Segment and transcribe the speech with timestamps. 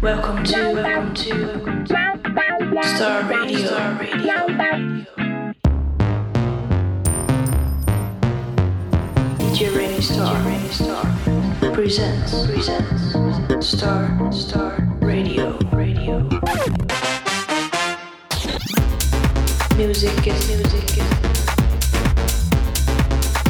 [0.00, 0.72] Welcome to,
[2.96, 3.68] Star Radio.
[9.36, 12.32] DJ Remy Star, presents,
[13.60, 16.20] Star, Star Radio, Radio.
[19.76, 21.04] Music is music is.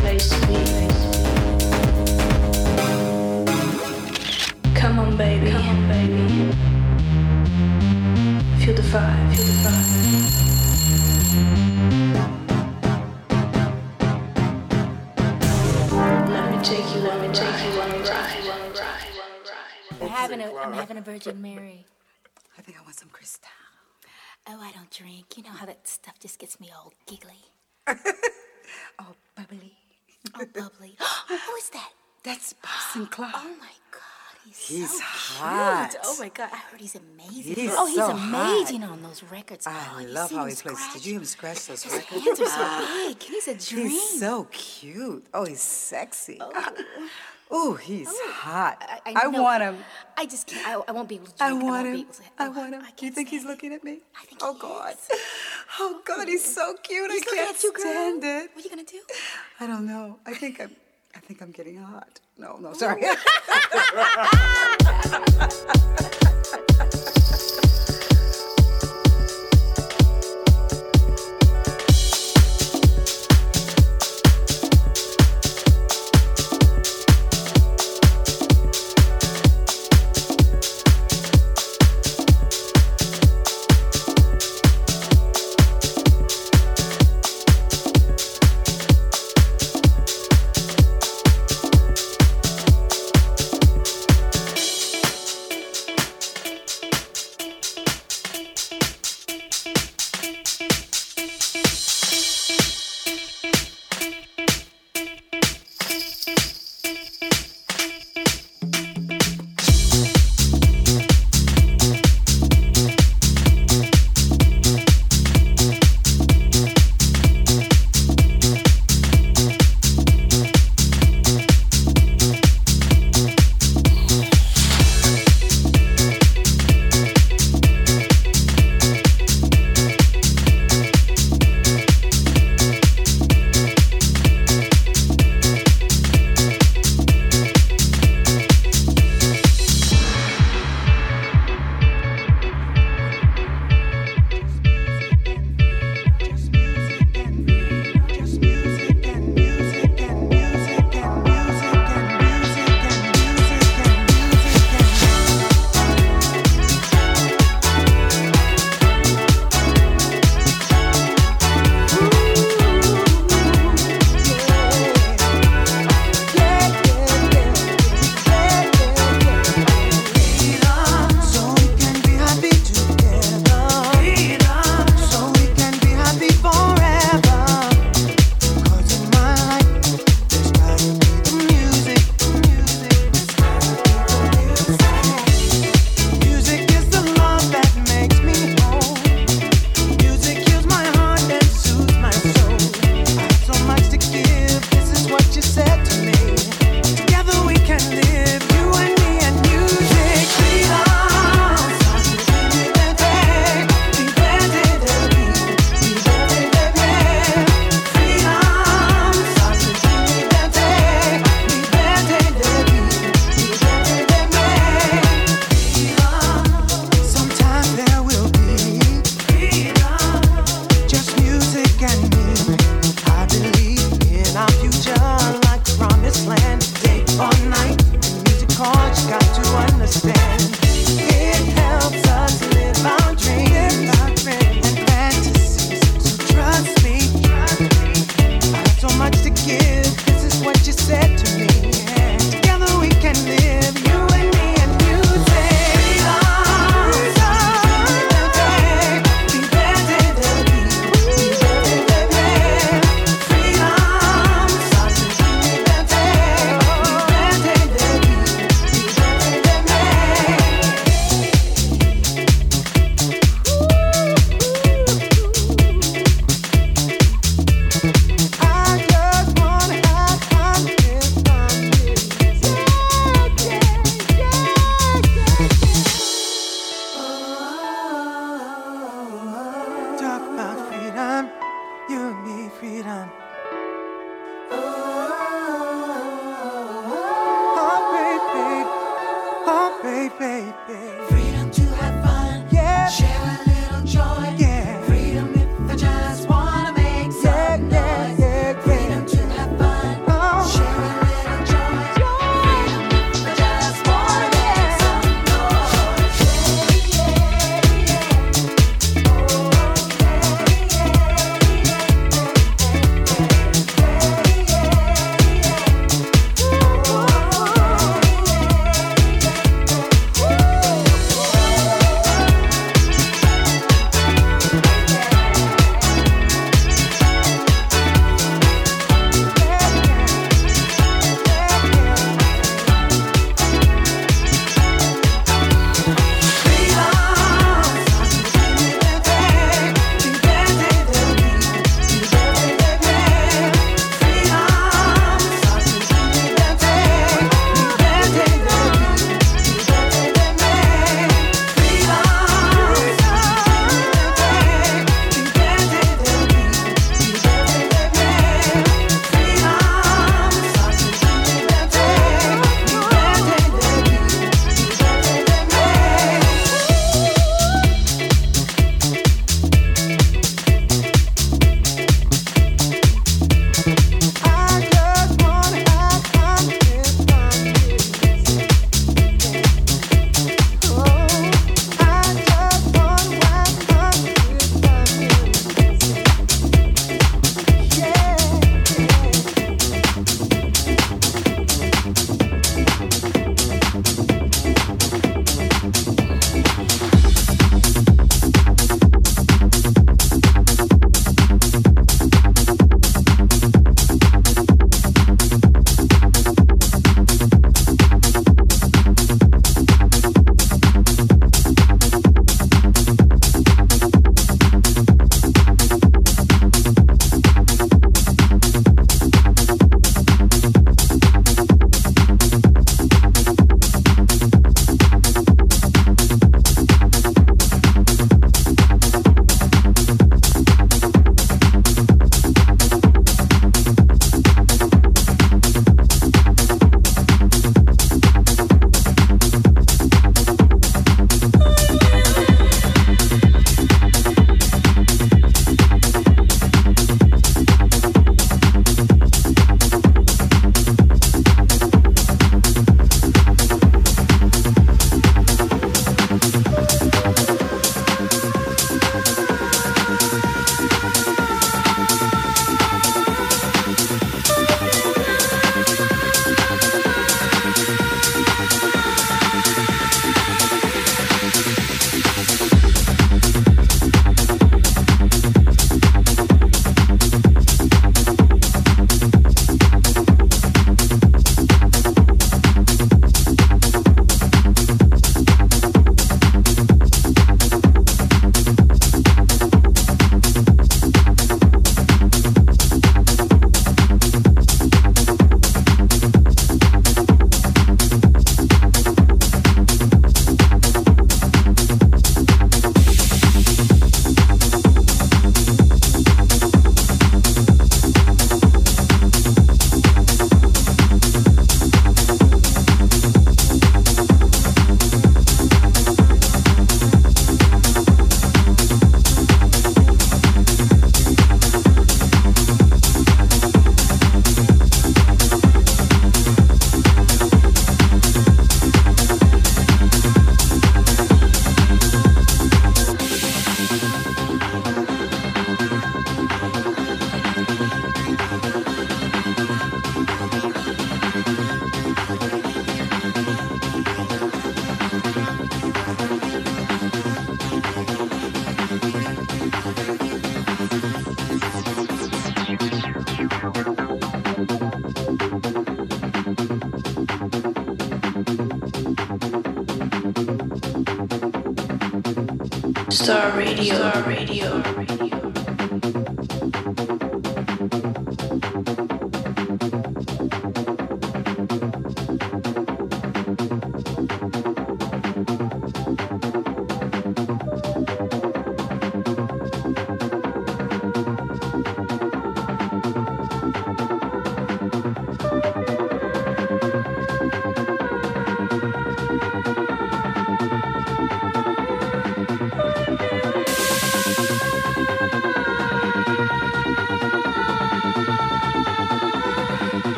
[0.00, 0.87] Place to be.
[4.78, 5.50] Come on, baby.
[5.50, 6.52] Come on, baby.
[8.64, 9.34] Feel the vibe.
[9.34, 10.48] Feel the vibe.
[16.30, 17.00] Let me take you.
[17.00, 18.34] Let me take you on a ride.
[20.00, 21.84] I'm having a, I'm having a Virgin Mary.
[22.56, 23.50] I think I want some Cristal.
[24.46, 25.36] Oh, I don't drink.
[25.36, 27.42] You know how that stuff just gets me all giggly.
[29.00, 29.72] Oh, bubbly.
[30.34, 30.96] Oh, bubbly.
[31.28, 31.90] Who is that?
[32.24, 33.32] That's Boston Clark.
[33.36, 33.77] Oh my God,
[34.48, 35.88] he's, He's so hot.
[35.90, 36.02] cute.
[36.06, 37.54] Oh my God, I heard he's amazing.
[37.54, 39.66] He's oh, he's so amazing on those records.
[39.66, 40.58] I oh, love how he plays.
[40.58, 40.92] scratch?
[40.94, 42.24] Did you him scratch those His records?
[42.26, 43.22] hands are so big.
[43.22, 43.88] He's a dream.
[43.90, 45.26] He's so cute.
[45.34, 46.38] Oh, he's sexy.
[47.50, 48.76] Oh, he's oh, hot.
[49.06, 49.78] I, I, I want him.
[50.16, 50.66] I just can't.
[50.66, 52.06] I, I won't be able to I want him.
[52.38, 52.82] I oh, want him.
[52.82, 53.48] I Do you think he's it.
[53.48, 54.00] looking at me?
[54.20, 54.92] I think Oh God.
[54.92, 55.20] is.
[55.78, 57.10] Oh God, he's so cute.
[57.10, 58.50] He's I can't you, stand it.
[58.54, 59.00] What are you gonna do?
[59.60, 60.18] I don't know.
[60.26, 60.70] I think I'm.
[61.14, 62.20] I think I'm getting hot.
[62.36, 63.02] No, no, sorry.
[65.50, 66.18] Oh.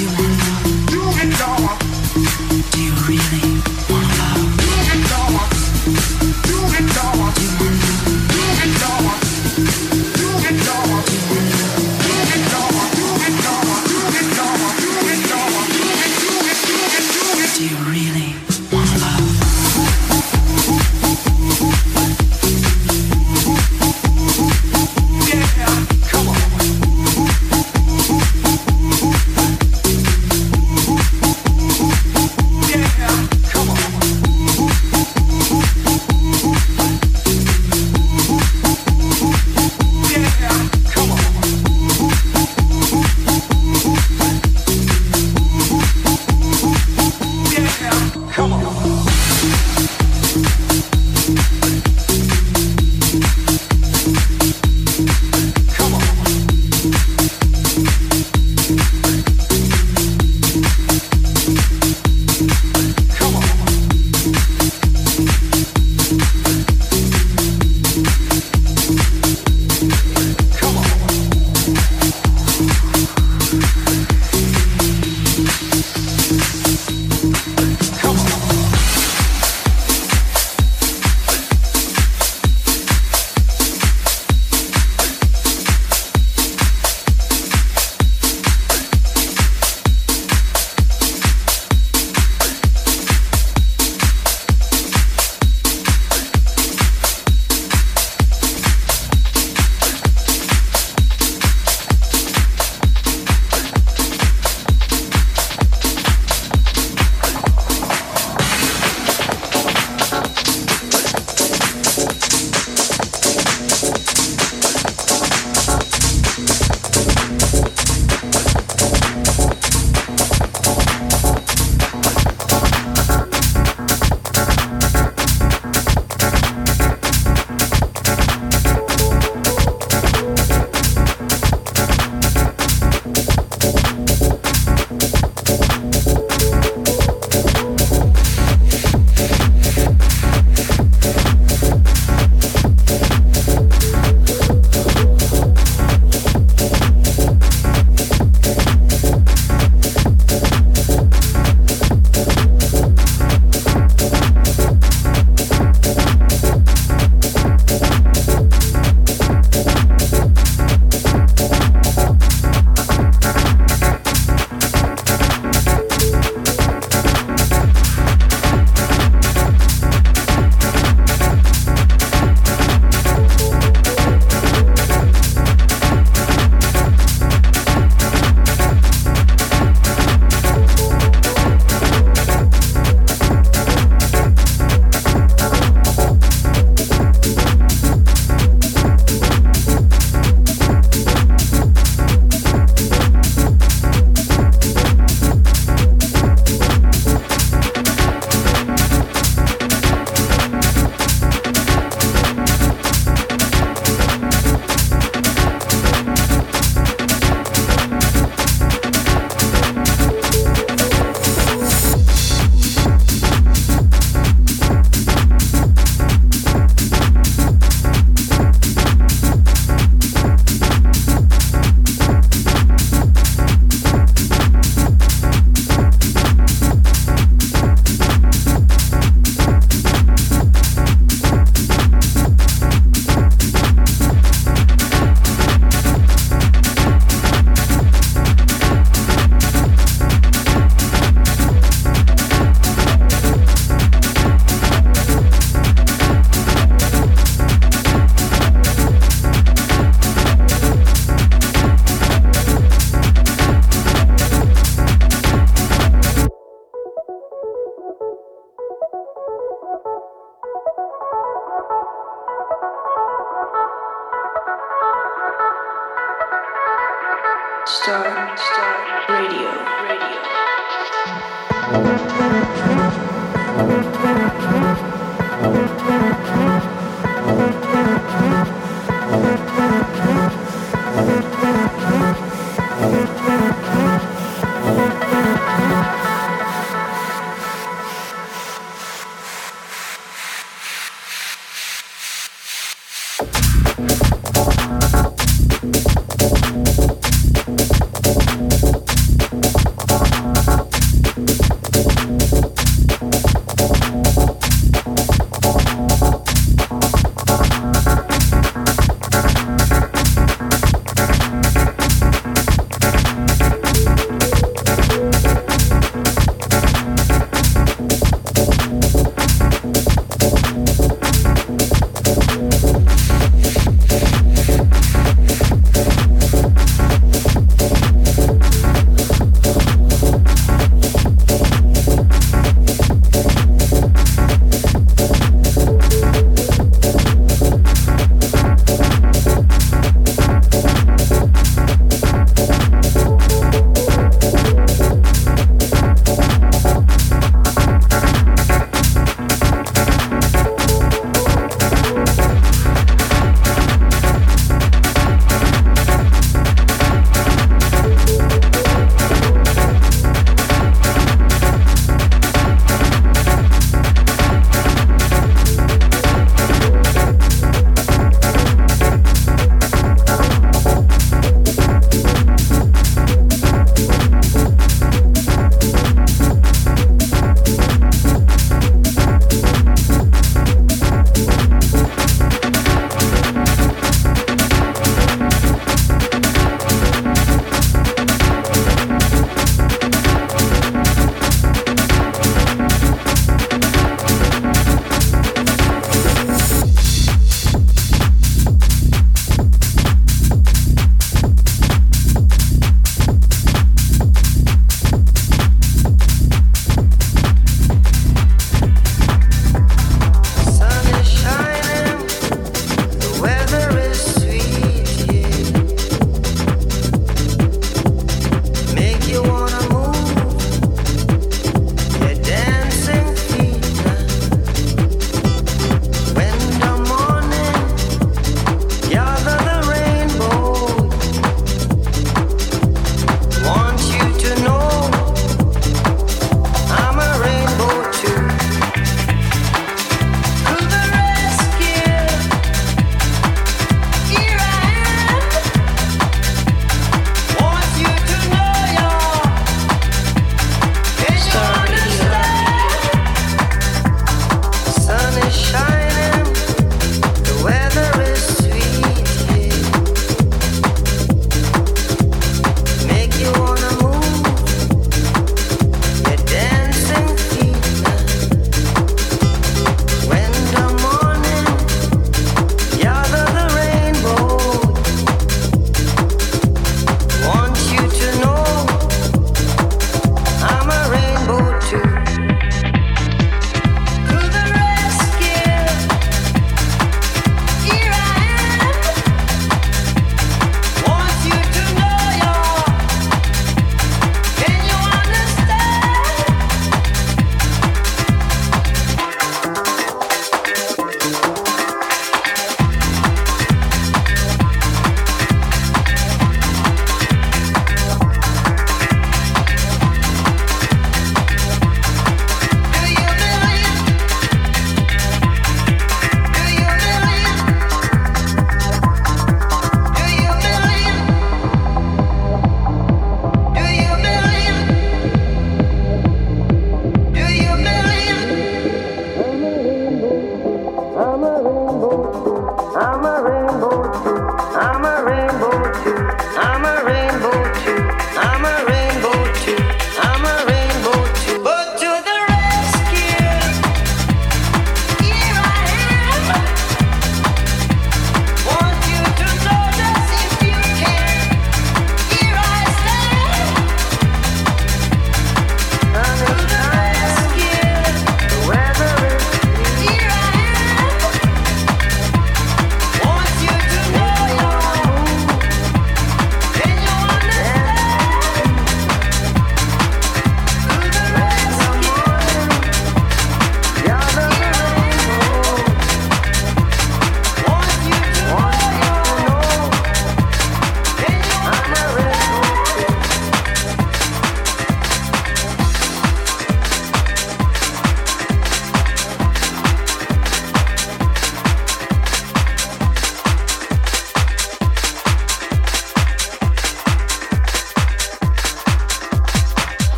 [0.00, 0.73] you want love?